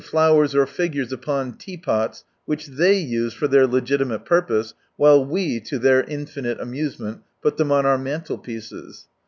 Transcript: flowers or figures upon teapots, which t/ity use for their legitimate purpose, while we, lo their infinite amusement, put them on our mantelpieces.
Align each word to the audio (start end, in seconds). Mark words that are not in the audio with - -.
flowers 0.03 0.55
or 0.55 0.65
figures 0.65 1.13
upon 1.13 1.53
teapots, 1.53 2.23
which 2.45 2.65
t/ity 2.65 2.97
use 3.07 3.35
for 3.35 3.47
their 3.49 3.67
legitimate 3.67 4.25
purpose, 4.25 4.73
while 4.95 5.23
we, 5.23 5.61
lo 5.71 5.77
their 5.77 6.01
infinite 6.05 6.59
amusement, 6.59 7.21
put 7.39 7.57
them 7.57 7.71
on 7.71 7.85
our 7.85 7.99
mantelpieces. 7.99 9.05